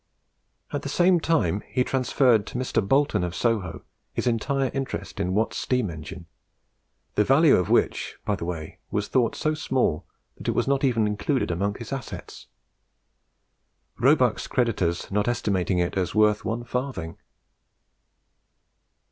[0.73, 2.81] At the same time, he transferred to Mr.
[2.81, 6.25] Boulton of Soho his entire interest in Watt's steam engine,
[7.13, 10.83] the value of which, by the way, was thought so small that it was not
[10.83, 12.47] even included among the assets;
[13.99, 17.19] Roebuck's creditors not estimating it as worth one farthing.